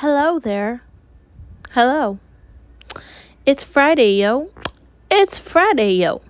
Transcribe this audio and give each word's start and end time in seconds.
Hello 0.00 0.38
there. 0.38 0.82
Hello. 1.70 2.18
It's 3.46 3.64
Friday, 3.64 4.20
yo. 4.20 4.50
It's 5.10 5.38
Friday, 5.38 5.92
yo. 5.92 6.20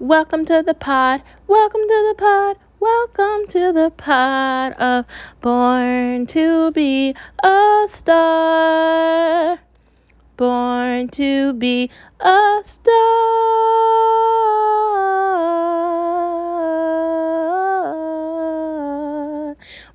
Welcome 0.00 0.44
to 0.46 0.64
the 0.66 0.74
pod. 0.74 1.22
Welcome 1.46 1.82
to 1.82 1.86
the 2.08 2.16
pod. 2.18 2.56
Welcome 2.80 3.46
to 3.50 3.72
the 3.72 3.92
pod 3.96 4.72
of 4.72 5.06
Born 5.40 6.26
to 6.26 6.72
Be 6.72 7.14
a 7.40 7.86
Star. 7.92 9.60
Born 10.36 11.08
to 11.10 11.52
be 11.52 11.88
a 12.18 12.62
star. 12.64 12.96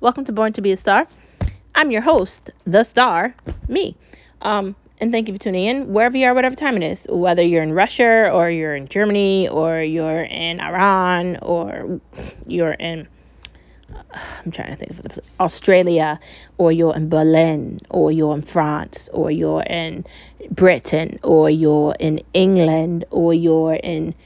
Welcome 0.00 0.24
to 0.24 0.32
Born 0.32 0.54
to 0.54 0.62
Be 0.62 0.72
a 0.72 0.78
Star. 0.78 1.06
I'm 1.78 1.92
your 1.92 2.02
host, 2.02 2.50
the 2.64 2.82
star, 2.82 3.36
me. 3.68 3.96
Um, 4.42 4.74
and 5.00 5.12
thank 5.12 5.28
you 5.28 5.34
for 5.34 5.38
tuning 5.38 5.64
in 5.64 5.92
wherever 5.92 6.16
you 6.16 6.26
are, 6.26 6.34
whatever 6.34 6.56
time 6.56 6.76
it 6.76 6.82
is. 6.82 7.06
Whether 7.08 7.42
you're 7.42 7.62
in 7.62 7.72
Russia 7.72 8.28
or 8.32 8.50
you're 8.50 8.74
in 8.74 8.88
Germany 8.88 9.46
or 9.46 9.80
you're 9.80 10.24
in 10.24 10.58
Iran 10.58 11.36
or 11.40 12.00
you're 12.48 12.72
in 12.72 13.06
I'm 14.44 14.50
trying 14.50 14.70
to 14.70 14.76
think 14.76 14.90
of 14.90 15.02
the 15.02 15.22
Australia 15.38 16.18
or 16.56 16.72
you're 16.72 16.96
in 16.96 17.08
Berlin 17.08 17.78
or 17.90 18.10
you're 18.10 18.34
in 18.34 18.42
France 18.42 19.08
or 19.12 19.30
you're 19.30 19.62
in 19.62 20.04
Britain 20.50 21.20
or 21.22 21.48
you're 21.48 21.94
in 22.00 22.18
England 22.34 23.04
or 23.12 23.32
you're 23.32 23.74
in 23.74 24.16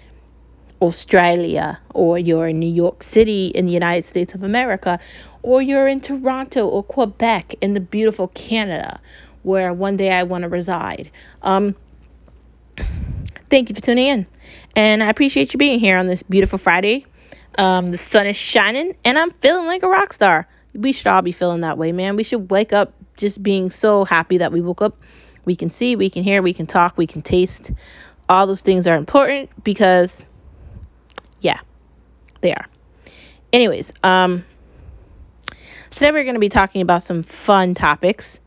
Australia 0.81 1.79
or 1.95 2.19
you're 2.19 2.49
in 2.49 2.59
New 2.59 2.73
York 2.73 3.03
City 3.03 3.49
in 3.49 3.67
the 3.67 3.73
United 3.73 4.09
States 4.09 4.35
of 4.35 4.43
America 4.43 4.99
or 5.43 5.61
you're 5.61 5.89
in 5.89 6.01
Toronto 6.01 6.67
or 6.67 6.83
Quebec 6.83 7.57
in 7.61 7.75
the 7.75 7.81
beautiful 7.81 8.29
Canada, 8.29 9.01
where 9.43 9.73
one 9.73 9.97
day 9.97 10.11
I 10.11 10.23
want 10.23 10.43
to 10.43 10.49
reside. 10.49 11.11
Um, 11.43 11.75
thank 13.51 13.69
you 13.69 13.75
for 13.75 13.81
tuning 13.81 14.07
in, 14.07 14.27
and 14.77 15.03
I 15.03 15.09
appreciate 15.09 15.53
you 15.53 15.59
being 15.59 15.81
here 15.81 15.99
on 15.99 16.07
this 16.07 16.23
beautiful 16.23 16.59
Friday. 16.59 17.07
Um, 17.59 17.91
the 17.91 17.99
sun 17.99 18.27
is 18.27 18.37
shining, 18.37 18.95
and 19.05 19.19
I'm 19.19 19.31
feeling 19.33 19.67
like 19.67 19.83
a 19.83 19.89
rock 19.89 20.13
star. 20.13 20.49
We 20.75 20.93
should 20.93 21.09
all 21.09 21.23
be 21.23 21.33
feeling 21.33 21.61
that 21.61 21.77
way, 21.77 21.93
man. 21.93 22.17
We 22.17 22.23
should 22.23 22.51
wake 22.51 22.73
up 22.73 22.95
just 23.17 23.43
being 23.43 23.71
so 23.71 24.05
happy 24.05 24.39
that 24.39 24.53
we 24.53 24.61
woke 24.61 24.81
up. 24.81 24.97
We 25.45 25.57
can 25.57 25.71
see, 25.71 25.97
we 25.97 26.09
can 26.09 26.23
hear, 26.23 26.41
we 26.41 26.55
can 26.55 26.67
talk, 26.67 26.97
we 26.97 27.07
can 27.07 27.21
taste. 27.21 27.73
All 28.29 28.47
those 28.47 28.61
things 28.61 28.87
are 28.87 28.97
important 28.97 29.51
because, 29.65 30.23
yeah, 31.41 31.61
they 32.41 32.55
are. 32.55 32.65
Anyways, 33.53 33.93
um, 34.03 34.45
Today 35.93 36.11
we're 36.11 36.25
going 36.25 36.35
to 36.35 36.41
be 36.41 36.49
talking 36.49 36.81
about 36.81 37.03
some 37.03 37.23
fun 37.23 37.75
topics. 37.75 38.39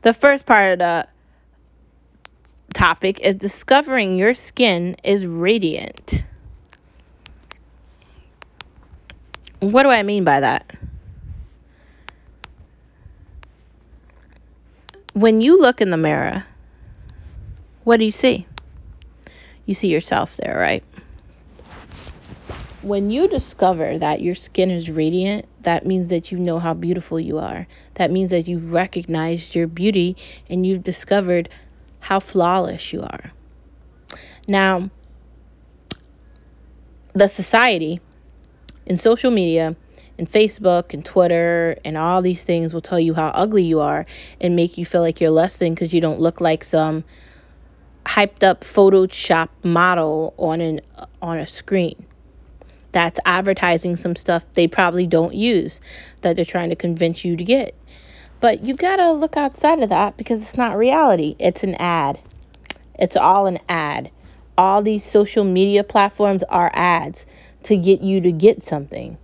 The 0.00 0.14
first 0.14 0.46
part 0.46 0.72
of 0.72 0.78
the 0.78 1.06
topic 2.72 3.20
is 3.20 3.36
discovering 3.36 4.16
your 4.16 4.34
skin 4.34 4.96
is 5.04 5.26
radiant. 5.26 6.24
What 9.60 9.82
do 9.82 9.90
I 9.90 10.02
mean 10.02 10.24
by 10.24 10.40
that? 10.40 10.72
When 15.12 15.42
you 15.42 15.60
look 15.60 15.82
in 15.82 15.90
the 15.90 15.96
mirror, 15.98 16.46
what 17.84 17.98
do 17.98 18.06
you 18.06 18.12
see? 18.12 18.46
You 19.66 19.74
see 19.74 19.88
yourself 19.88 20.34
there, 20.38 20.58
right? 20.58 20.82
When 22.82 23.10
you 23.10 23.26
discover 23.28 23.98
that 23.98 24.20
your 24.20 24.34
skin 24.34 24.70
is 24.70 24.90
radiant, 24.90 25.46
that 25.62 25.84
means 25.84 26.08
that 26.08 26.30
you 26.30 26.38
know 26.38 26.58
how 26.58 26.74
beautiful 26.74 27.18
you 27.18 27.38
are. 27.38 27.66
That 27.94 28.10
means 28.10 28.30
that 28.30 28.46
you've 28.46 28.72
recognized 28.72 29.54
your 29.54 29.66
beauty 29.66 30.16
and 30.48 30.64
you've 30.64 30.84
discovered 30.84 31.48
how 31.98 32.20
flawless 32.20 32.92
you 32.92 33.02
are. 33.02 33.32
Now, 34.46 34.90
the 37.14 37.28
society 37.28 38.00
in 38.86 38.96
social 38.96 39.30
media 39.30 39.74
and 40.16 40.30
Facebook 40.30 40.94
and 40.94 41.04
Twitter 41.04 41.76
and 41.84 41.98
all 41.98 42.22
these 42.22 42.44
things 42.44 42.72
will 42.72 42.80
tell 42.80 43.00
you 43.00 43.12
how 43.12 43.28
ugly 43.28 43.64
you 43.64 43.80
are 43.80 44.06
and 44.40 44.54
make 44.54 44.78
you 44.78 44.86
feel 44.86 45.00
like 45.00 45.20
you're 45.20 45.30
less 45.30 45.56
than 45.56 45.74
because 45.74 45.92
you 45.92 46.00
don't 46.00 46.20
look 46.20 46.40
like 46.40 46.62
some 46.62 47.04
hyped 48.06 48.42
up 48.42 48.62
Photoshop 48.62 49.48
model 49.62 50.32
on 50.38 50.60
an 50.60 50.80
on 51.20 51.38
a 51.38 51.46
screen 51.46 52.06
that's 52.92 53.20
advertising 53.24 53.96
some 53.96 54.16
stuff 54.16 54.44
they 54.54 54.66
probably 54.66 55.06
don't 55.06 55.34
use 55.34 55.80
that 56.22 56.36
they're 56.36 56.44
trying 56.44 56.70
to 56.70 56.76
convince 56.76 57.24
you 57.24 57.36
to 57.36 57.44
get. 57.44 57.74
But 58.40 58.62
you 58.62 58.74
gotta 58.74 59.12
look 59.12 59.36
outside 59.36 59.80
of 59.82 59.88
that 59.88 60.16
because 60.16 60.42
it's 60.42 60.56
not 60.56 60.76
reality. 60.76 61.34
It's 61.38 61.64
an 61.64 61.74
ad. 61.74 62.18
It's 62.98 63.16
all 63.16 63.46
an 63.46 63.58
ad. 63.68 64.10
All 64.56 64.82
these 64.82 65.04
social 65.04 65.44
media 65.44 65.84
platforms 65.84 66.42
are 66.44 66.70
ads 66.72 67.26
to 67.64 67.76
get 67.76 68.00
you 68.00 68.20
to 68.20 68.32
get 68.32 68.62
something. 68.62 69.18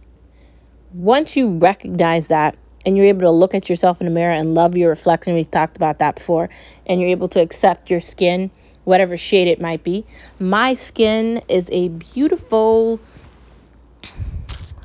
Once 0.92 1.36
you 1.36 1.58
recognize 1.58 2.28
that 2.28 2.56
and 2.86 2.96
you're 2.96 3.06
able 3.06 3.22
to 3.22 3.30
look 3.30 3.54
at 3.54 3.68
yourself 3.68 4.00
in 4.00 4.04
the 4.04 4.12
mirror 4.12 4.32
and 4.32 4.54
love 4.54 4.76
your 4.76 4.90
reflection, 4.90 5.34
we've 5.34 5.50
talked 5.50 5.76
about 5.76 5.98
that 5.98 6.16
before, 6.16 6.48
and 6.86 7.00
you're 7.00 7.10
able 7.10 7.28
to 7.28 7.40
accept 7.40 7.90
your 7.90 8.00
skin, 8.00 8.50
whatever 8.84 9.16
shade 9.16 9.48
it 9.48 9.60
might 9.60 9.82
be. 9.82 10.04
My 10.38 10.74
skin 10.74 11.40
is 11.48 11.68
a 11.72 11.88
beautiful 11.88 13.00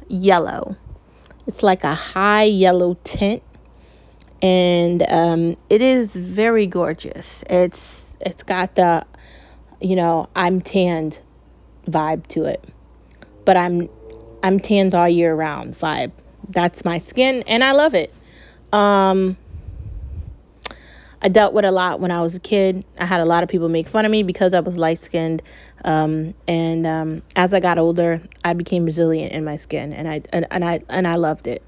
yellow. 0.09 0.75
It's 1.47 1.63
like 1.63 1.83
a 1.83 1.95
high 1.95 2.43
yellow 2.43 2.97
tint, 3.03 3.41
and 4.41 5.03
um, 5.07 5.55
it 5.69 5.81
is 5.81 6.07
very 6.09 6.67
gorgeous. 6.67 7.25
It's 7.49 8.05
it's 8.19 8.43
got 8.43 8.75
the 8.75 9.05
you 9.79 9.95
know 9.95 10.27
I'm 10.35 10.61
tanned 10.61 11.17
vibe 11.87 12.27
to 12.27 12.43
it, 12.43 12.63
but 13.45 13.57
I'm 13.57 13.89
I'm 14.43 14.59
tanned 14.59 14.93
all 14.93 15.09
year 15.09 15.33
round 15.33 15.79
vibe. 15.79 16.11
That's 16.49 16.83
my 16.83 16.99
skin, 16.99 17.43
and 17.47 17.63
I 17.63 17.71
love 17.71 17.93
it. 17.93 18.13
Um, 18.73 19.37
I 21.21 21.27
dealt 21.27 21.53
with 21.53 21.65
a 21.65 21.71
lot 21.71 21.99
when 21.99 22.11
I 22.11 22.21
was 22.21 22.35
a 22.35 22.39
kid. 22.39 22.85
I 22.97 23.05
had 23.05 23.19
a 23.19 23.25
lot 23.25 23.43
of 23.43 23.49
people 23.49 23.67
make 23.67 23.89
fun 23.89 24.05
of 24.05 24.11
me 24.11 24.23
because 24.23 24.53
I 24.53 24.61
was 24.61 24.77
light 24.77 24.99
skinned. 24.99 25.41
Um, 25.83 26.33
and 26.47 26.87
um, 26.87 27.21
as 27.35 27.53
I 27.53 27.59
got 27.59 27.77
older, 27.77 28.21
I 28.43 28.53
became 28.53 28.85
resilient 28.85 29.33
in 29.33 29.43
my 29.43 29.57
skin, 29.57 29.91
and 29.91 30.07
I 30.07 30.21
and, 30.31 30.47
and 30.49 30.63
I 30.63 30.81
and 30.87 31.07
I 31.07 31.15
loved 31.15 31.47
it. 31.47 31.61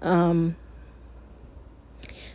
Um, 0.00 0.56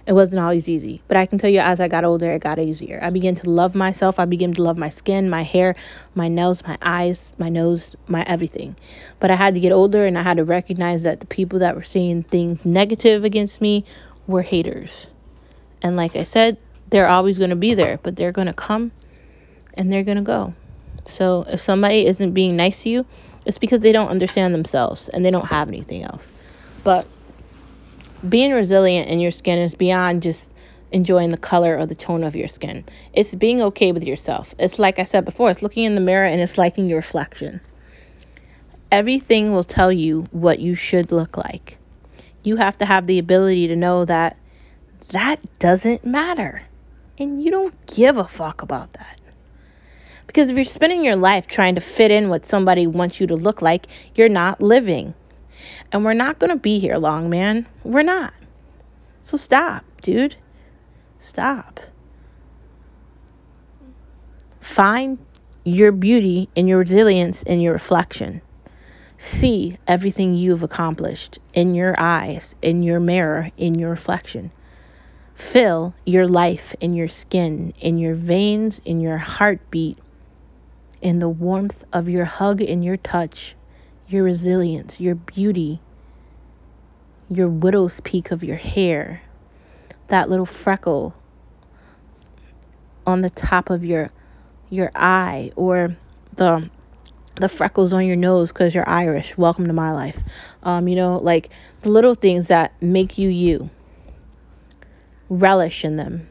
it 0.06 0.14
wasn't 0.14 0.42
always 0.42 0.68
easy, 0.68 1.02
but 1.08 1.16
I 1.16 1.26
can 1.26 1.40
tell 1.40 1.50
you, 1.50 1.62
as 1.62 1.80
I 1.80 1.88
got 1.88 2.04
older, 2.04 2.30
it 2.30 2.40
got 2.40 2.60
easier. 2.60 3.00
I 3.02 3.10
began 3.10 3.36
to 3.36 3.50
love 3.50 3.74
myself. 3.74 4.20
I 4.20 4.26
began 4.26 4.54
to 4.54 4.62
love 4.62 4.78
my 4.78 4.90
skin, 4.90 5.30
my 5.30 5.44
hair, 5.44 5.76
my 6.14 6.28
nails, 6.28 6.62
my 6.68 6.78
eyes, 6.82 7.24
my 7.38 7.48
nose, 7.48 7.96
my 8.08 8.24
everything. 8.24 8.76
But 9.20 9.32
I 9.32 9.36
had 9.36 9.54
to 9.54 9.62
get 9.62 9.72
older, 9.72 10.06
and 10.06 10.18
I 10.18 10.24
had 10.24 10.38
to 10.38 10.44
recognize 10.44 11.04
that 11.04 11.22
the 11.22 11.26
people 11.26 11.60
that 11.60 11.76
were 11.76 11.84
saying 11.84 12.24
things 12.24 12.66
negative 12.66 13.24
against 13.24 13.62
me 13.62 13.86
were 14.28 14.42
haters. 14.42 15.08
And 15.84 15.98
like 15.98 16.16
I 16.16 16.24
said, 16.24 16.58
they're 16.88 17.10
always 17.10 17.38
going 17.38 17.50
to 17.50 17.56
be 17.56 17.74
there, 17.74 18.00
but 18.02 18.16
they're 18.16 18.32
going 18.32 18.48
to 18.48 18.54
come 18.54 18.92
and 19.76 19.92
they're 19.92 20.04
going 20.04 20.18
to 20.18 20.24
go. 20.24 20.54
So 21.06 21.46
if 21.48 21.62
somebody 21.62 22.06
isn't 22.06 22.34
being 22.34 22.56
nice 22.56 22.84
to 22.84 22.90
you, 22.90 23.06
it's 23.46 23.58
because 23.58 23.82
they 23.82 23.92
don't 23.92 24.08
understand 24.08 24.54
themselves 24.54 25.10
and 25.10 25.26
they 25.26 25.32
don't 25.32 25.46
have 25.46 25.68
anything 25.68 26.04
else. 26.04 26.32
But 26.84 27.08
being 28.28 28.52
resilient 28.52 29.10
in 29.10 29.20
your 29.20 29.32
skin 29.32 29.60
is 29.60 29.76
beyond 29.76 30.24
just 30.24 30.48
enjoying 30.92 31.32
the 31.32 31.38
color 31.38 31.78
or 31.78 31.86
the 31.86 31.96
tone 31.96 32.24
of 32.24 32.36
your 32.36 32.48
skin. 32.48 32.86
It's 33.14 33.36
being 33.36 33.62
okay 33.62 33.92
with 33.92 34.04
yourself. 34.04 34.56
It's 34.60 34.80
like 34.80 35.00
I 35.00 35.04
said 35.04 35.26
before, 35.26 35.50
it's 35.50 35.62
looking 35.62 35.84
in 35.84 35.96
the 35.96 36.02
mirror 36.02 36.26
and 36.26 36.40
it's 36.40 36.58
liking 36.58 36.88
your 36.88 37.00
reflection. 37.00 37.60
Everything 38.92 39.52
will 39.52 39.64
tell 39.64 39.92
you 39.92 40.28
what 40.32 40.60
you 40.60 40.76
should 40.76 41.12
look 41.12 41.36
like. 41.36 41.78
You 42.44 42.58
have 42.58 42.78
to 42.78 42.86
have 42.86 43.08
the 43.08 43.20
ability 43.20 43.68
to 43.68 43.76
know 43.76 44.06
that 44.06 44.38
that 45.14 45.40
doesn't 45.60 46.06
matter. 46.06 46.64
And 47.20 47.42
you 47.42 47.52
don't 47.52 47.86
give 47.86 48.18
a 48.18 48.28
fuck 48.28 48.64
about 48.64 48.92
that. 48.94 49.20
Because 50.26 50.50
if 50.50 50.56
you're 50.56 50.66
spending 50.66 51.06
your 51.06 51.16
life 51.16 51.46
trying 51.46 51.76
to 51.76 51.82
fit 51.82 52.10
in 52.10 52.30
what 52.30 52.46
somebody 52.46 52.88
wants 52.88 53.22
you 53.22 53.28
to 53.28 53.36
look 53.36 53.62
like, 53.62 53.86
you're 54.16 54.28
not 54.28 54.60
living. 54.60 55.14
And 55.92 56.04
we're 56.04 56.14
not 56.14 56.40
going 56.40 56.50
to 56.50 56.56
be 56.56 56.80
here 56.80 56.98
long, 56.98 57.30
man. 57.30 57.68
We're 57.84 58.02
not. 58.02 58.34
So 59.22 59.38
stop, 59.38 59.86
dude. 60.02 60.36
Stop. 61.20 61.80
Find 64.60 65.20
your 65.64 65.92
beauty 65.92 66.50
and 66.56 66.68
your 66.68 66.80
resilience 66.80 67.44
in 67.44 67.62
your 67.62 67.74
reflection. 67.74 68.42
See 69.20 69.78
everything 69.88 70.34
you've 70.34 70.64
accomplished 70.64 71.38
in 71.54 71.76
your 71.76 71.94
eyes, 72.00 72.56
in 72.64 72.82
your 72.82 73.00
mirror, 73.00 73.52
in 73.58 73.76
your 73.76 73.92
reflection. 73.92 74.52
Feel 75.44 75.94
your 76.06 76.26
life 76.26 76.74
in 76.80 76.96
your 76.96 77.10
skin, 77.10 77.74
in 77.80 78.00
your 78.00 78.16
veins, 78.16 78.80
in 78.86 79.00
your 79.00 79.18
heartbeat, 79.18 80.00
in 81.00 81.20
the 81.20 81.30
warmth 81.30 81.84
of 81.94 82.10
your 82.10 82.26
hug 82.26 82.60
and 82.62 82.84
your 82.84 82.98
touch, 82.98 83.54
your 84.08 84.24
resilience, 84.24 85.00
your 85.00 85.14
beauty, 85.14 85.80
your 87.30 87.50
widow's 87.50 88.00
peak 88.00 88.32
of 88.32 88.44
your 88.44 88.56
hair, 88.56 89.22
that 90.08 90.28
little 90.28 90.46
freckle 90.46 91.14
on 93.06 93.22
the 93.22 93.30
top 93.30 93.70
of 93.70 93.86
your 93.86 94.10
your 94.70 94.92
eye 94.96 95.52
or 95.56 95.96
the 96.36 96.68
the 97.36 97.50
freckles 97.50 97.94
on 97.94 98.06
your 98.06 98.16
nose 98.16 98.52
because 98.52 98.74
you're 98.74 98.90
Irish. 98.90 99.38
Welcome 99.38 99.68
to 99.68 99.74
my 99.74 99.92
life. 99.92 100.18
Um, 100.64 100.88
you 100.88 100.96
know, 100.96 101.18
like 101.18 101.52
the 101.82 101.90
little 101.90 102.16
things 102.16 102.48
that 102.48 102.82
make 102.82 103.20
you 103.20 103.30
you. 103.30 103.70
Relish 105.34 105.84
in 105.84 105.98
them. 105.98 106.28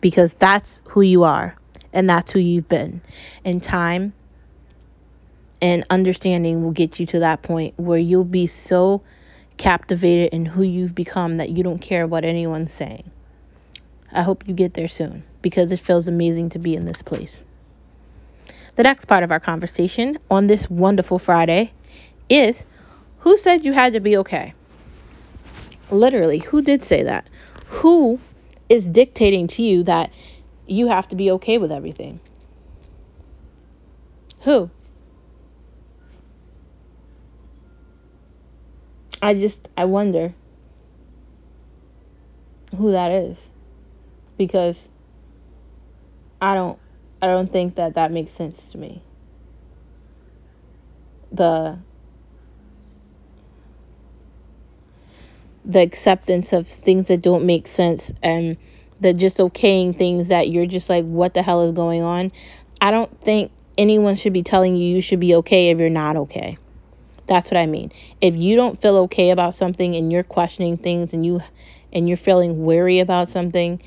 Because 0.00 0.34
that's 0.34 0.80
who 0.86 1.02
you 1.02 1.24
are 1.24 1.54
and 1.92 2.08
that's 2.08 2.32
who 2.32 2.38
you've 2.38 2.68
been. 2.68 3.02
And 3.44 3.62
time 3.62 4.12
and 5.60 5.84
understanding 5.90 6.62
will 6.64 6.70
get 6.70 6.98
you 6.98 7.06
to 7.06 7.18
that 7.20 7.42
point 7.42 7.74
where 7.78 7.98
you'll 7.98 8.24
be 8.24 8.46
so 8.46 9.02
captivated 9.58 10.32
in 10.32 10.46
who 10.46 10.62
you've 10.62 10.94
become 10.94 11.36
that 11.36 11.50
you 11.50 11.62
don't 11.62 11.80
care 11.80 12.06
what 12.06 12.24
anyone's 12.24 12.72
saying. 12.72 13.10
I 14.10 14.22
hope 14.22 14.48
you 14.48 14.54
get 14.54 14.74
there 14.74 14.88
soon 14.88 15.22
because 15.42 15.70
it 15.70 15.80
feels 15.80 16.08
amazing 16.08 16.50
to 16.50 16.58
be 16.58 16.74
in 16.74 16.86
this 16.86 17.02
place. 17.02 17.40
The 18.76 18.82
next 18.82 19.04
part 19.04 19.22
of 19.22 19.30
our 19.30 19.40
conversation 19.40 20.18
on 20.30 20.46
this 20.46 20.70
wonderful 20.70 21.18
Friday 21.18 21.72
is 22.30 22.64
who 23.18 23.36
said 23.36 23.64
you 23.64 23.72
had 23.72 23.92
to 23.92 24.00
be 24.00 24.16
okay? 24.18 24.54
Literally, 25.90 26.38
who 26.38 26.62
did 26.62 26.82
say 26.82 27.02
that? 27.02 27.26
Who 27.66 28.20
is 28.68 28.86
dictating 28.88 29.46
to 29.48 29.62
you 29.62 29.82
that 29.84 30.12
you 30.66 30.86
have 30.86 31.08
to 31.08 31.16
be 31.16 31.30
okay 31.32 31.58
with 31.58 31.72
everything? 31.72 32.20
Who? 34.42 34.70
I 39.22 39.34
just 39.34 39.58
I 39.76 39.84
wonder 39.84 40.34
who 42.76 42.92
that 42.92 43.10
is 43.10 43.36
because 44.38 44.76
I 46.40 46.54
don't 46.54 46.78
I 47.20 47.26
don't 47.26 47.52
think 47.52 47.74
that 47.74 47.94
that 47.94 48.12
makes 48.12 48.32
sense 48.32 48.58
to 48.72 48.78
me. 48.78 49.02
The 51.32 51.78
the 55.64 55.80
acceptance 55.80 56.52
of 56.52 56.66
things 56.66 57.08
that 57.08 57.22
don't 57.22 57.44
make 57.44 57.66
sense 57.66 58.12
and 58.22 58.56
the 59.00 59.12
just 59.12 59.38
okaying 59.38 59.96
things 59.96 60.28
that 60.28 60.50
you're 60.50 60.66
just 60.66 60.88
like 60.88 61.04
what 61.04 61.34
the 61.34 61.42
hell 61.42 61.68
is 61.68 61.74
going 61.74 62.02
on. 62.02 62.32
I 62.80 62.90
don't 62.90 63.20
think 63.22 63.50
anyone 63.76 64.16
should 64.16 64.32
be 64.32 64.42
telling 64.42 64.76
you 64.76 64.94
you 64.94 65.00
should 65.00 65.20
be 65.20 65.34
okay 65.36 65.70
if 65.70 65.78
you're 65.78 65.90
not 65.90 66.16
okay. 66.16 66.56
That's 67.26 67.50
what 67.50 67.60
I 67.60 67.66
mean. 67.66 67.92
If 68.20 68.36
you 68.36 68.56
don't 68.56 68.80
feel 68.80 68.96
okay 68.98 69.30
about 69.30 69.54
something 69.54 69.94
and 69.94 70.10
you're 70.10 70.22
questioning 70.22 70.76
things 70.76 71.12
and 71.12 71.24
you 71.24 71.40
and 71.92 72.08
you're 72.08 72.16
feeling 72.16 72.64
weary 72.64 73.00
about 73.00 73.28
something, 73.28 73.82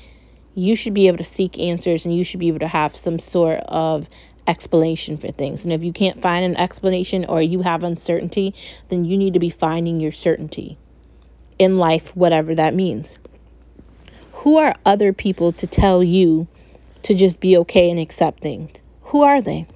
you 0.54 0.76
should 0.76 0.94
be 0.94 1.08
able 1.08 1.18
to 1.18 1.24
seek 1.24 1.58
answers 1.58 2.04
and 2.04 2.16
you 2.16 2.24
should 2.24 2.40
be 2.40 2.48
able 2.48 2.60
to 2.60 2.68
have 2.68 2.94
some 2.96 3.18
sort 3.18 3.60
of 3.66 4.06
explanation 4.46 5.16
for 5.16 5.30
things. 5.32 5.64
And 5.64 5.72
if 5.72 5.82
you 5.82 5.92
can't 5.92 6.20
find 6.20 6.44
an 6.44 6.56
explanation 6.56 7.24
or 7.24 7.42
you 7.42 7.62
have 7.62 7.82
uncertainty, 7.82 8.54
then 8.88 9.04
you 9.04 9.16
need 9.16 9.34
to 9.34 9.40
be 9.40 9.50
finding 9.50 10.00
your 10.00 10.12
certainty 10.12 10.78
in 11.58 11.78
life, 11.78 12.14
whatever 12.16 12.54
that 12.54 12.74
means. 12.74 13.14
Who 14.32 14.58
are 14.58 14.74
other 14.84 15.12
people 15.12 15.52
to 15.52 15.66
tell 15.66 16.02
you 16.02 16.46
to 17.02 17.14
just 17.14 17.40
be 17.40 17.56
okay 17.58 17.90
and 17.90 17.98
accept 17.98 18.40
things? 18.40 18.80
Who 19.02 19.22
are 19.22 19.40
they? 19.40 19.66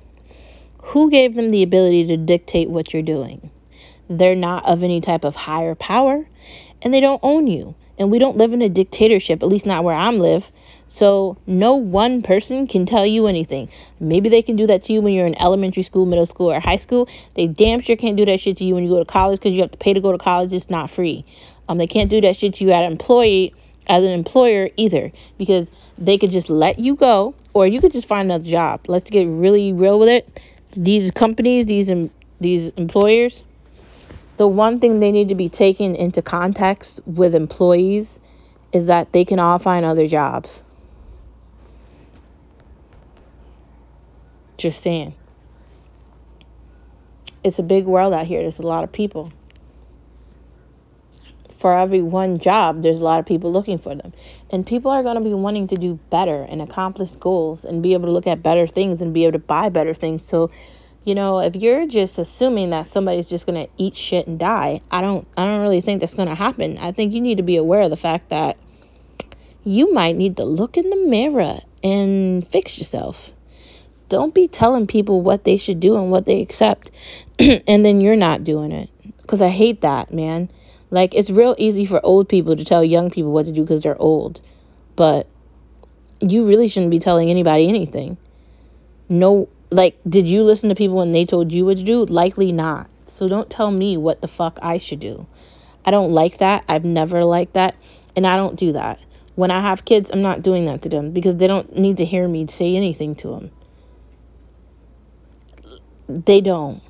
Who 0.79 1.11
gave 1.11 1.35
them 1.35 1.51
the 1.51 1.63
ability 1.63 2.07
to 2.09 2.17
dictate 2.17 2.69
what 2.69 2.93
you're 2.93 3.03
doing? 3.03 3.51
They're 4.09 4.35
not 4.35 4.65
of 4.65 4.83
any 4.83 5.01
type 5.01 5.25
of 5.25 5.37
higher 5.37 5.75
power 5.75 6.27
and 6.83 6.93
they 6.93 7.01
don't 7.01 7.21
own 7.23 7.47
you. 7.47 7.75
And 7.99 8.11
we 8.11 8.19
don't 8.19 8.37
live 8.37 8.53
in 8.53 8.63
a 8.63 8.69
dictatorship, 8.69 9.43
at 9.43 9.49
least 9.49 9.67
not 9.67 9.83
where 9.83 9.95
I'm 9.95 10.19
live. 10.21 10.53
So 10.87 11.37
no 11.47 11.75
one 11.75 12.23
person 12.23 12.67
can 12.67 12.87
tell 12.87 13.05
you 13.05 13.27
anything. 13.27 13.69
Maybe 14.01 14.29
they 14.29 14.41
can 14.41 14.57
do 14.57 14.67
that 14.69 14.85
to 14.85 14.93
you 14.93 15.03
when 15.03 15.13
you're 15.13 15.27
in 15.27 15.41
elementary 15.41 15.83
school, 15.83 16.07
middle 16.07 16.25
school, 16.25 16.51
or 16.53 16.61
high 16.61 16.77
school. 16.77 17.09
They 17.35 17.49
damn 17.49 17.81
sure 17.81 17.97
can't 17.97 18.17
do 18.17 18.25
that 18.27 18.41
shit 18.41 18.57
to 18.59 18.65
you 18.65 18.75
when 18.75 18.85
you 18.85 18.91
go 18.91 18.99
to 18.99 19.05
college 19.05 19.41
because 19.41 19.53
you 19.53 19.63
have 19.63 19.73
to 19.73 19.79
pay 19.79 19.93
to 19.93 20.01
go 20.01 20.13
to 20.13 20.19
college. 20.19 20.53
It's 20.53 20.71
not 20.71 20.91
free. 20.91 21.25
Um, 21.69 21.79
they 21.79 21.87
can't 21.87 22.11
do 22.11 22.21
that 22.23 22.37
shit 22.37 22.55
to 22.55 22.65
you 22.65 22.73
at 22.73 22.85
employee 22.85 23.55
as 23.87 24.05
an 24.05 24.11
employer 24.11 24.71
either 24.77 25.13
because 25.37 25.71
they 25.97 26.19
could 26.19 26.31
just 26.31 26.51
let 26.51 26.79
you 26.79 26.95
go 26.95 27.35
or 27.55 27.67
you 27.67 27.81
could 27.81 27.93
just 27.93 28.07
find 28.07 28.31
another 28.31 28.49
job. 28.49 28.81
Let's 28.87 29.11
get 29.11 29.27
really 29.27 29.73
real 29.73 29.99
with 29.99 30.09
it. 30.09 30.41
These 30.77 31.11
companies, 31.13 31.67
these 31.67 31.91
these 32.41 32.69
employers, 32.77 33.43
the 34.37 34.47
one 34.47 34.79
thing 34.79 35.01
they 35.01 35.11
need 35.11 35.29
to 35.29 35.35
be 35.35 35.49
taken 35.49 35.97
into 35.97 36.23
context 36.23 37.01
with 37.07 37.35
employees 37.35 38.21
is 38.73 38.87
that 38.87 39.13
they 39.13 39.25
can 39.25 39.39
all 39.39 39.59
find 39.59 39.85
other 39.85 40.07
jobs. 40.07 40.63
Just 44.57 44.83
saying. 44.83 45.15
It's 47.43 47.59
a 47.59 47.63
big 47.63 47.87
world 47.87 48.13
out 48.13 48.27
here. 48.27 48.43
There's 48.43 48.59
a 48.59 48.67
lot 48.67 48.85
of 48.85 48.93
people. 48.93 49.33
For 51.59 51.77
every 51.77 52.03
one 52.03 52.39
job, 52.39 52.83
there's 52.83 53.01
a 53.01 53.05
lot 53.05 53.21
of 53.21 53.27
people 53.27 53.53
looking 53.53 53.79
for 53.79 53.95
them. 53.95 54.13
And 54.51 54.67
people 54.67 54.91
are 54.91 55.03
going 55.03 55.17
to 55.17 55.21
be 55.21 55.35
wanting 55.35 55.67
to 55.69 55.77
do 55.77 55.99
better 56.11 56.47
and 56.49 56.63
accomplish 56.63 57.11
goals 57.13 57.65
and 57.65 57.83
be 57.83 57.95
able 57.95 58.07
to 58.07 58.13
look 58.13 58.27
at 58.27 58.43
better 58.43 58.67
things 58.67 59.01
and 59.01 59.13
be 59.13 59.25
able 59.25 59.33
to 59.33 59.45
buy 59.45 59.69
better 59.69 59.93
things. 59.93 60.25
So 60.25 60.51
you 61.09 61.15
know, 61.15 61.39
if 61.39 61.57
you're 61.57 61.87
just 61.87 62.19
assuming 62.19 62.69
that 62.69 62.87
somebody's 62.87 63.31
just 63.31 63.47
going 63.47 63.63
to 63.63 63.71
eat 63.79 63.97
shit 63.97 64.27
and 64.27 64.39
die, 64.39 64.83
I 64.91 65.01
don't 65.01 65.27
I 65.39 65.47
don't 65.47 65.63
really 65.63 65.81
think 65.81 66.01
that's 66.01 66.13
going 66.13 66.29
to 66.29 66.35
happen. 66.35 66.77
I 66.77 66.93
think 66.93 67.15
you 67.15 67.23
need 67.23 67.37
to 67.37 67.43
be 67.43 67.57
aware 67.57 67.81
of 67.81 67.89
the 67.89 67.97
fact 67.97 68.29
that 68.29 68.59
you 69.65 69.95
might 69.95 70.17
need 70.17 70.37
to 70.37 70.45
look 70.45 70.77
in 70.77 70.91
the 70.91 70.97
mirror 70.97 71.61
and 71.83 72.47
fix 72.49 72.77
yourself. 72.77 73.31
Don't 74.11 74.35
be 74.35 74.49
telling 74.49 74.87
people 74.87 75.23
what 75.23 75.45
they 75.45 75.57
should 75.57 75.81
do 75.81 75.97
and 75.97 76.11
what 76.11 76.27
they 76.27 76.43
accept 76.43 76.91
and 77.39 77.87
then 77.87 78.03
you're 78.03 78.15
not 78.15 78.45
doing 78.45 78.73
it. 78.73 78.91
Cuz 79.27 79.41
I 79.41 79.49
hate 79.49 79.81
that, 79.81 80.13
man. 80.13 80.51
Like 80.91 81.15
it's 81.15 81.31
real 81.31 81.55
easy 81.59 81.85
for 81.85 82.05
old 82.05 82.29
people 82.29 82.57
to 82.57 82.65
tell 82.65 82.83
young 82.83 83.11
people 83.11 83.33
what 83.33 83.47
to 83.47 83.53
do 83.53 83.65
cuz 83.67 83.83
they're 83.83 84.01
old. 84.01 84.41
But 84.97 85.27
you 86.21 86.47
really 86.47 86.69
shouldn't 86.69 86.91
be 86.91 86.99
telling 86.99 87.31
anybody 87.31 87.69
anything. 87.69 88.17
No 89.09 89.49
like, 89.71 89.99
did 90.09 90.27
you 90.27 90.41
listen 90.41 90.69
to 90.71 90.75
people 90.75 90.97
when 90.97 91.13
they 91.13 91.25
told 91.25 91.53
you 91.53 91.67
what 91.67 91.77
to 91.77 91.83
do? 91.83 92.05
Likely 92.07 92.53
not. 92.53 92.89
So 93.07 93.27
don't 93.27 93.51
tell 93.51 93.71
me 93.71 93.97
what 93.97 94.21
the 94.21 94.29
fuck 94.29 94.59
I 94.63 94.79
should 94.79 95.01
do. 95.01 95.27
I 95.85 95.91
don't 95.91 96.13
like 96.13 96.39
that. 96.39 96.65
I've 96.69 96.85
never 96.85 97.25
liked 97.25 97.55
that. 97.55 97.75
And 98.17 98.27
I 98.27 98.37
don't 98.37 98.57
do 98.57 98.73
that. 98.73 98.99
When 99.35 99.51
I 99.51 99.61
have 99.61 99.85
kids, 99.85 100.11
I'm 100.13 100.23
not 100.23 100.43
doing 100.43 100.67
that 100.67 100.83
to 100.83 100.89
them 100.89 101.13
because 101.13 101.37
they 101.37 101.47
don't 101.47 101.77
need 101.77 101.99
to 101.99 102.05
hear 102.05 102.27
me 102.27 102.47
say 102.49 102.75
anything 102.77 103.15
to 103.17 103.29
them. 103.29 103.51
They 106.09 106.41
don't. 106.41 106.83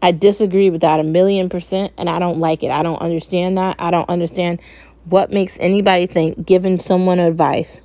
I 0.00 0.12
disagree 0.12 0.70
with 0.70 0.82
that 0.82 1.00
a 1.00 1.04
million 1.04 1.48
percent 1.48 1.92
and 1.96 2.08
I 2.08 2.18
don't 2.18 2.38
like 2.38 2.62
it. 2.62 2.70
I 2.70 2.82
don't 2.82 3.00
understand 3.00 3.58
that. 3.58 3.76
I 3.78 3.90
don't 3.90 4.08
understand 4.08 4.60
what 5.04 5.30
makes 5.30 5.58
anybody 5.58 6.06
think 6.06 6.44
giving 6.44 6.78
someone 6.78 7.18
advice 7.18 7.80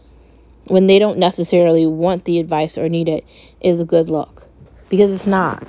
when 0.65 0.88
they 0.88 1.00
don't 1.00 1.17
necessarily 1.17 1.86
want 1.86 2.25
the 2.25 2.39
advice 2.39 2.77
or 2.77 2.88
need 2.89 3.10
it 3.10 3.25
is 3.62 3.79
a 3.79 3.86
good 3.86 4.10
look 4.10 4.46
because 4.89 5.12
it's 5.12 5.25
not. 5.25 5.65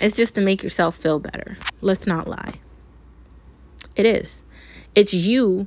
It's 0.00 0.16
just 0.16 0.34
to 0.36 0.40
make 0.40 0.62
yourself 0.62 0.96
feel 0.96 1.18
better. 1.18 1.56
Let's 1.80 2.06
not 2.06 2.28
lie. 2.28 2.54
It 3.96 4.06
is. 4.06 4.42
It's 4.94 5.14
you 5.14 5.66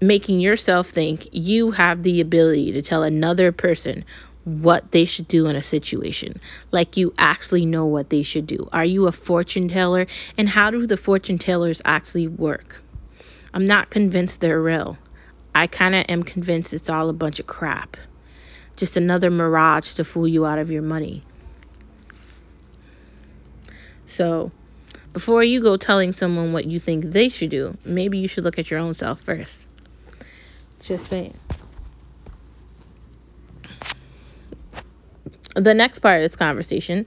making 0.00 0.40
yourself 0.40 0.88
think 0.88 1.28
you 1.32 1.70
have 1.72 2.02
the 2.02 2.20
ability 2.20 2.72
to 2.72 2.82
tell 2.82 3.02
another 3.02 3.50
person 3.50 4.04
what 4.48 4.90
they 4.90 5.04
should 5.04 5.28
do 5.28 5.46
in 5.46 5.56
a 5.56 5.62
situation. 5.62 6.40
Like 6.70 6.96
you 6.96 7.14
actually 7.18 7.66
know 7.66 7.86
what 7.86 8.10
they 8.10 8.22
should 8.22 8.46
do. 8.46 8.68
Are 8.72 8.84
you 8.84 9.06
a 9.06 9.12
fortune 9.12 9.68
teller? 9.68 10.06
And 10.36 10.48
how 10.48 10.70
do 10.70 10.86
the 10.86 10.96
fortune 10.96 11.38
tellers 11.38 11.82
actually 11.84 12.28
work? 12.28 12.82
I'm 13.52 13.66
not 13.66 13.90
convinced 13.90 14.40
they're 14.40 14.60
real. 14.60 14.98
I 15.54 15.66
kind 15.66 15.94
of 15.94 16.04
am 16.08 16.22
convinced 16.22 16.72
it's 16.72 16.90
all 16.90 17.08
a 17.08 17.12
bunch 17.12 17.40
of 17.40 17.46
crap. 17.46 17.96
Just 18.76 18.96
another 18.96 19.30
mirage 19.30 19.94
to 19.94 20.04
fool 20.04 20.28
you 20.28 20.46
out 20.46 20.58
of 20.58 20.70
your 20.70 20.82
money. 20.82 21.24
So, 24.06 24.52
before 25.12 25.42
you 25.42 25.60
go 25.60 25.76
telling 25.76 26.12
someone 26.12 26.52
what 26.52 26.64
you 26.64 26.78
think 26.78 27.04
they 27.04 27.28
should 27.28 27.50
do, 27.50 27.76
maybe 27.84 28.18
you 28.18 28.28
should 28.28 28.44
look 28.44 28.58
at 28.58 28.70
your 28.70 28.80
own 28.80 28.94
self 28.94 29.20
first. 29.20 29.66
Just 30.80 31.06
saying. 31.08 31.34
The 35.54 35.74
next 35.74 36.00
part 36.00 36.22
of 36.22 36.30
this 36.30 36.36
conversation 36.36 37.06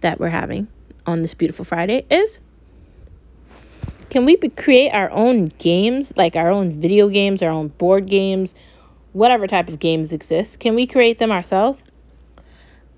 that 0.00 0.18
we're 0.18 0.28
having 0.28 0.68
on 1.06 1.22
this 1.22 1.34
beautiful 1.34 1.64
Friday 1.64 2.06
is 2.10 2.38
can 4.10 4.24
we 4.24 4.36
create 4.36 4.90
our 4.90 5.10
own 5.10 5.46
games, 5.58 6.12
like 6.16 6.36
our 6.36 6.50
own 6.50 6.80
video 6.80 7.08
games, 7.08 7.42
our 7.42 7.50
own 7.50 7.68
board 7.68 8.08
games, 8.08 8.54
whatever 9.12 9.46
type 9.46 9.68
of 9.68 9.78
games 9.80 10.12
exist? 10.12 10.60
Can 10.60 10.74
we 10.74 10.86
create 10.86 11.18
them 11.18 11.32
ourselves? 11.32 11.80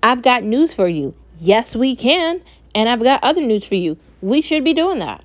I've 0.03 0.21
got 0.21 0.43
news 0.43 0.73
for 0.73 0.87
you. 0.87 1.15
Yes, 1.39 1.75
we 1.75 1.95
can. 1.95 2.41
And 2.75 2.87
I've 2.87 3.01
got 3.01 3.23
other 3.23 3.41
news 3.41 3.65
for 3.65 3.75
you. 3.75 3.97
we 4.21 4.41
should 4.41 4.63
be 4.63 4.73
doing 4.73 4.99
that. 4.99 5.23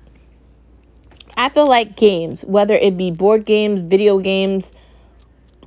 I 1.37 1.49
feel 1.49 1.67
like 1.67 1.95
games, 1.95 2.43
whether 2.43 2.75
it 2.75 2.97
be 2.97 3.11
board 3.11 3.45
games, 3.45 3.79
video 3.81 4.19
games, 4.19 4.71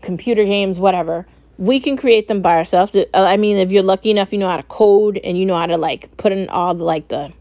computer 0.00 0.44
games, 0.44 0.78
whatever, 0.78 1.26
we 1.58 1.80
can 1.80 1.96
create 1.96 2.28
them 2.28 2.42
by 2.42 2.56
ourselves. 2.56 2.94
Uh, 2.94 3.06
I 3.14 3.36
mean, 3.36 3.56
if 3.56 3.72
you're 3.72 3.82
lucky 3.82 4.10
enough, 4.10 4.32
you 4.32 4.38
know 4.38 4.48
how 4.48 4.56
to 4.56 4.62
code 4.64 5.18
and 5.22 5.38
you 5.38 5.46
know 5.46 5.56
how 5.56 5.66
to 5.66 5.78
like 5.78 6.14
put 6.16 6.32
in 6.32 6.48
all 6.48 6.74
the 6.74 6.84
like 6.84 7.08
the 7.08 7.32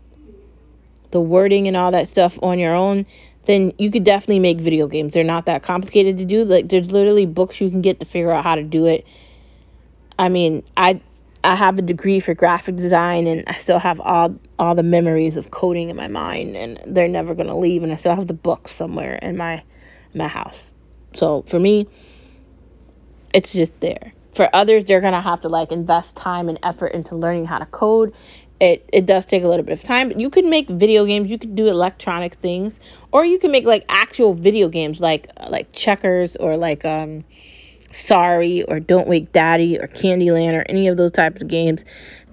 the 1.11 1.19
wording 1.21 1.67
and 1.67 1.77
all 1.77 1.91
that 1.91 2.09
stuff 2.09 2.37
on 2.41 2.59
your 2.59 2.73
own, 2.73 3.05
then 3.45 3.73
you 3.77 3.91
could 3.91 4.03
definitely 4.03 4.39
make 4.39 4.59
video 4.59 4.87
games. 4.87 5.13
They're 5.13 5.23
not 5.23 5.45
that 5.45 5.63
complicated 5.63 6.17
to 6.17 6.25
do. 6.25 6.43
Like 6.43 6.69
there's 6.69 6.91
literally 6.91 7.25
books 7.25 7.61
you 7.61 7.69
can 7.69 7.81
get 7.81 7.99
to 7.99 8.05
figure 8.05 8.31
out 8.31 8.43
how 8.43 8.55
to 8.55 8.63
do 8.63 8.85
it. 8.85 9.05
I 10.17 10.29
mean, 10.29 10.63
I 10.77 11.01
I 11.43 11.55
have 11.55 11.77
a 11.77 11.81
degree 11.81 12.19
for 12.19 12.33
graphic 12.33 12.75
design 12.77 13.27
and 13.27 13.43
I 13.47 13.57
still 13.57 13.79
have 13.79 13.99
all 13.99 14.35
all 14.57 14.75
the 14.75 14.83
memories 14.83 15.37
of 15.37 15.51
coding 15.51 15.89
in 15.89 15.95
my 15.95 16.07
mind 16.07 16.55
and 16.55 16.79
they're 16.87 17.07
never 17.07 17.35
going 17.35 17.47
to 17.47 17.55
leave 17.55 17.83
and 17.83 17.91
I 17.91 17.97
still 17.97 18.15
have 18.15 18.27
the 18.27 18.33
book 18.33 18.67
somewhere 18.69 19.15
in 19.21 19.37
my 19.37 19.61
my 20.13 20.27
house. 20.27 20.73
So 21.13 21.43
for 21.47 21.59
me, 21.59 21.87
it's 23.33 23.51
just 23.51 23.79
there. 23.79 24.13
For 24.35 24.53
others, 24.53 24.83
they're 24.85 25.01
gonna 25.01 25.21
have 25.21 25.41
to 25.41 25.49
like 25.49 25.71
invest 25.71 26.17
time 26.17 26.49
and 26.49 26.59
effort 26.61 26.87
into 26.87 27.15
learning 27.15 27.45
how 27.45 27.59
to 27.59 27.65
code. 27.65 28.13
It 28.59 28.87
it 28.91 29.05
does 29.05 29.25
take 29.25 29.43
a 29.43 29.47
little 29.47 29.65
bit 29.65 29.73
of 29.73 29.83
time, 29.83 30.09
but 30.09 30.19
you 30.19 30.29
could 30.29 30.45
make 30.45 30.69
video 30.69 31.05
games, 31.05 31.29
you 31.29 31.37
could 31.37 31.55
do 31.55 31.67
electronic 31.67 32.35
things, 32.35 32.79
or 33.11 33.25
you 33.25 33.39
can 33.39 33.51
make 33.51 33.65
like 33.65 33.85
actual 33.89 34.33
video 34.33 34.67
games 34.67 34.99
like 34.99 35.29
like 35.49 35.71
checkers 35.71 36.35
or 36.35 36.57
like 36.57 36.83
um 36.85 37.23
sorry 37.93 38.63
or 38.63 38.79
don't 38.79 39.07
wake 39.07 39.31
daddy 39.31 39.79
or 39.79 39.87
candyland 39.87 40.53
or 40.53 40.65
any 40.67 40.87
of 40.87 40.97
those 40.97 41.11
types 41.11 41.41
of 41.41 41.47
games. 41.47 41.85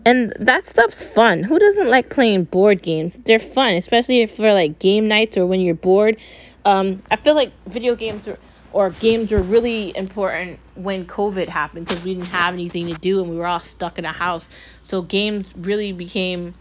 And 0.04 0.32
that 0.40 0.66
stuff's 0.66 1.04
fun. 1.04 1.44
Who 1.44 1.60
doesn't 1.60 1.88
like 1.88 2.10
playing 2.10 2.44
board 2.44 2.82
games? 2.82 3.16
They're 3.24 3.38
fun 3.38 3.74
especially 3.74 4.26
for 4.26 4.52
like 4.52 4.80
game 4.80 5.06
nights 5.06 5.36
or 5.36 5.46
when 5.46 5.60
you're 5.60 5.74
bored. 5.76 6.16
Um, 6.64 7.02
i 7.10 7.16
feel 7.16 7.34
like 7.34 7.52
video 7.66 7.96
games 7.96 8.26
are 8.28 8.38
or 8.72 8.90
games 8.90 9.30
were 9.30 9.42
really 9.42 9.96
important 9.96 10.58
when 10.74 11.06
COVID 11.06 11.48
happened 11.48 11.86
because 11.86 12.02
we 12.04 12.14
didn't 12.14 12.28
have 12.28 12.54
anything 12.54 12.86
to 12.88 12.94
do 12.94 13.20
and 13.20 13.30
we 13.30 13.36
were 13.36 13.46
all 13.46 13.60
stuck 13.60 13.98
in 13.98 14.04
a 14.04 14.12
house. 14.12 14.48
So 14.82 15.02
games 15.02 15.46
really 15.56 15.92
became 15.92 16.54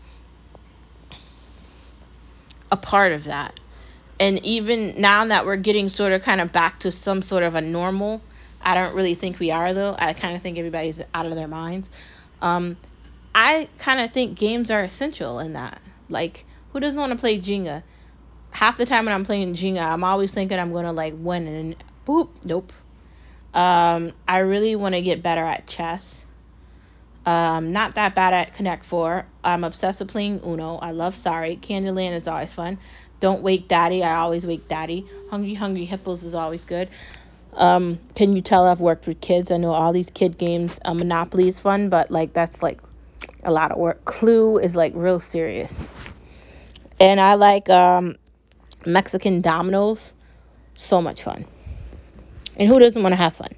a 2.72 2.78
part 2.78 3.12
of 3.14 3.26
that. 3.26 3.60
And 4.20 4.44
even 4.46 5.00
now 5.02 5.26
that 5.26 5.46
we're 5.46 5.56
getting 5.56 5.90
sort 5.90 6.12
of 6.12 6.22
kind 6.22 6.42
of 6.42 6.52
back 6.52 6.80
to 6.82 6.92
some 6.92 7.22
sort 7.22 7.44
of 7.44 7.56
a 7.56 7.62
normal, 7.62 8.22
I 8.62 8.76
don't 8.76 8.94
really 8.96 9.16
think 9.16 9.40
we 9.40 9.52
are 9.52 9.74
though. 9.74 9.96
I 9.98 10.14
kind 10.14 10.36
of 10.36 10.42
think 10.42 10.58
everybody's 10.58 11.02
out 11.14 11.26
of 11.26 11.36
their 11.36 11.48
minds. 11.48 11.90
Um, 12.42 12.78
I 13.34 13.68
kind 13.80 14.02
of 14.02 14.12
think 14.12 14.38
games 14.38 14.70
are 14.70 14.84
essential 14.84 15.40
in 15.40 15.54
that. 15.54 15.82
Like, 16.10 16.46
who 16.72 16.80
doesn't 16.80 17.00
want 17.00 17.14
to 17.14 17.18
play 17.18 17.40
Jenga? 17.40 17.84
Half 18.52 18.78
the 18.78 18.86
time 18.86 19.06
when 19.06 19.14
I'm 19.14 19.26
playing 19.26 19.54
Jenga, 19.54 19.82
I'm 19.82 20.04
always 20.04 20.32
thinking 20.32 20.60
I'm 20.60 20.74
gonna 20.74 20.92
like 20.92 21.14
win, 21.18 21.48
and 21.48 21.76
Boop. 22.06 22.30
Nope. 22.44 22.74
Um, 23.54 24.14
I 24.28 24.40
really 24.40 24.76
want 24.76 24.96
to 24.96 25.02
get 25.02 25.22
better 25.22 25.44
at 25.44 25.68
chess. 25.68 26.16
Um, 27.26 27.72
not 27.72 27.96
that 27.96 28.16
bad 28.16 28.34
at 28.34 28.54
Connect 28.54 28.84
Four. 28.84 29.26
I'm 29.44 29.64
obsessed 29.64 30.00
with 30.00 30.10
playing 30.10 30.42
Uno. 30.44 30.78
I 30.78 30.92
love 30.92 31.14
Sorry. 31.14 31.58
Candyland 31.58 32.20
is 32.20 32.28
always 32.28 32.54
fun. 32.54 32.80
Don't 33.20 33.44
Wake 33.44 33.68
Daddy. 33.68 34.04
I 34.04 34.16
always 34.16 34.46
wake 34.46 34.68
Daddy. 34.68 35.06
Hungry 35.30 35.54
Hungry 35.54 35.86
Hippos 35.86 36.24
is 36.24 36.34
always 36.34 36.66
good. 36.66 36.90
Um, 37.54 38.00
can 38.16 38.36
you 38.36 38.42
tell 38.42 38.66
I've 38.66 38.80
worked 38.80 39.06
with 39.06 39.22
kids? 39.22 39.52
I 39.52 39.58
know 39.58 39.72
all 39.72 39.94
these 39.94 40.10
kid 40.10 40.38
games. 40.38 40.80
Uh, 40.84 40.94
Monopoly 40.94 41.48
is 41.48 41.60
fun, 41.60 41.90
but 41.90 42.10
like 42.10 42.34
that's 42.34 42.64
like 42.64 42.80
a 43.44 43.52
lot 43.52 43.72
of 43.72 43.78
work. 43.78 44.04
Clue 44.06 44.58
is 44.58 44.76
like 44.76 44.94
real 44.96 45.20
serious. 45.20 45.74
And 47.00 47.20
I 47.20 47.36
like 47.36 47.70
um, 47.70 48.16
Mexican 48.86 49.42
dominoes. 49.42 50.14
So 50.76 51.02
much 51.02 51.22
fun. 51.24 51.46
And 52.58 52.68
who 52.68 52.80
doesn't 52.80 53.02
want 53.02 53.14
to 53.14 53.18
have 53.18 53.36
fun? 53.36 53.54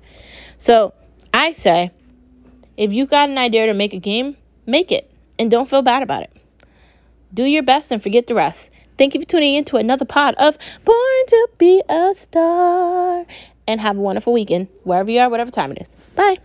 So 0.57 0.93
I 1.33 1.51
say, 1.53 1.91
if 2.77 2.91
you 2.91 3.05
got 3.05 3.29
an 3.29 3.37
idea 3.37 3.65
to 3.67 3.73
make 3.73 3.93
a 3.93 3.99
game, 3.99 4.37
make 4.65 4.91
it 4.91 5.09
and 5.39 5.49
don't 5.49 5.69
feel 5.69 5.81
bad 5.81 6.03
about 6.03 6.23
it. 6.23 6.31
Do 7.33 7.43
your 7.43 7.63
best 7.63 7.91
and 7.91 8.01
forget 8.01 8.27
the 8.27 8.35
rest. 8.35 8.69
Thank 8.97 9.15
you 9.15 9.21
for 9.21 9.27
tuning 9.27 9.55
in 9.55 9.65
to 9.65 9.77
another 9.77 10.05
pod 10.05 10.35
of 10.35 10.57
Born 10.85 11.25
to 11.27 11.49
Be 11.57 11.81
a 11.89 12.13
Star. 12.15 13.25
And 13.65 13.81
have 13.81 13.97
a 13.97 14.01
wonderful 14.01 14.33
weekend, 14.33 14.67
wherever 14.83 15.09
you 15.09 15.19
are, 15.19 15.29
whatever 15.29 15.49
time 15.49 15.71
it 15.71 15.81
is. 15.81 15.87
Bye. 16.15 16.37